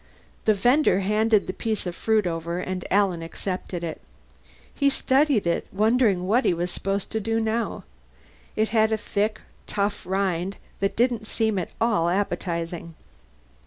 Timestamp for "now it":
7.39-8.69